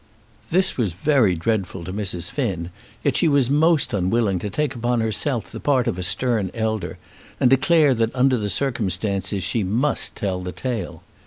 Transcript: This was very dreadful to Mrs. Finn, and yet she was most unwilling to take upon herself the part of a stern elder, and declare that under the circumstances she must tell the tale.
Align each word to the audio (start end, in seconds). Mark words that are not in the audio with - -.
This 0.49 0.77
was 0.77 0.93
very 0.93 1.35
dreadful 1.35 1.83
to 1.83 1.93
Mrs. 1.93 2.31
Finn, 2.31 2.53
and 2.57 2.69
yet 3.03 3.17
she 3.17 3.27
was 3.27 3.51
most 3.51 3.93
unwilling 3.93 4.39
to 4.39 4.49
take 4.49 4.73
upon 4.73 4.99
herself 4.99 5.51
the 5.51 5.59
part 5.59 5.85
of 5.85 5.99
a 5.99 6.01
stern 6.01 6.49
elder, 6.55 6.97
and 7.39 7.51
declare 7.51 7.93
that 7.93 8.15
under 8.15 8.37
the 8.37 8.49
circumstances 8.49 9.43
she 9.43 9.63
must 9.63 10.15
tell 10.15 10.41
the 10.41 10.51
tale. 10.53 11.03